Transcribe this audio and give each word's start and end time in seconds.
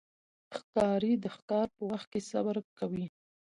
ښکاري 0.57 1.13
د 1.23 1.25
ښکار 1.35 1.67
په 1.75 1.83
وخت 1.91 2.07
کې 2.11 2.21
صبر 2.31 2.55
کوي. 2.79 3.05